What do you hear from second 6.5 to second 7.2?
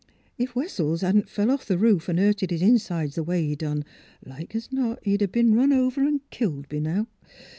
b' now.